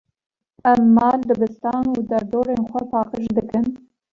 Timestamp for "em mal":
0.71-1.19